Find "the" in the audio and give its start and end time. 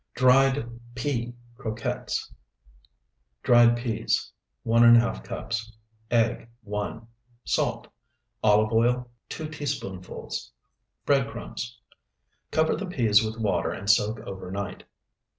12.75-12.87